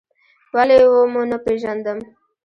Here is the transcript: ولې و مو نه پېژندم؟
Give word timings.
ولې 0.53 0.77
و 0.91 0.93
مو 1.11 1.21
نه 1.31 1.37
پېژندم؟ 1.45 1.99